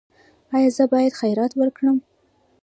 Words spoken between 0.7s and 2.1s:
زه باید خیرات ورکړم؟